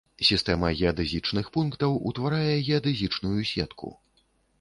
[0.27, 3.93] Сістэма геадэзічных пунктаў утварае геадэзічную сетку.